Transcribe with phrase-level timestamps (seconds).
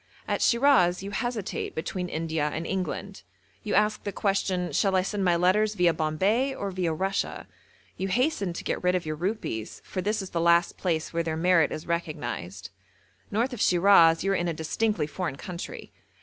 [0.27, 3.21] At Shiraz you hesitate between India and England.
[3.61, 7.45] You ask the question, 'Shall I send my letters viâ Bombay, or viâ Russia?'
[7.97, 11.21] You hasten to get rid of your rupees, for this is the last place where
[11.21, 12.71] their merit is recognised.
[13.29, 15.91] North of Shiraz you are in a distinctly foreign country.